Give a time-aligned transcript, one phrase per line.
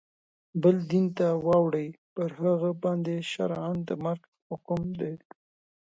[0.61, 5.13] بل دین ته واوړي پر هغه باندي شرعاً د مرګ حکم دی.